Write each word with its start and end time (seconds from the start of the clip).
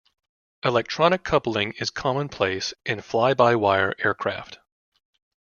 Electronic 0.65 1.23
coupling 1.23 1.73
is 1.73 1.91
commonplace 1.91 2.73
in 2.87 3.01
fly-by-wire 3.01 3.93
aircraft. 3.99 4.57